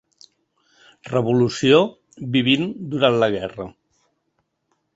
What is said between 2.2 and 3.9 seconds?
‘Vivint durant la guerra.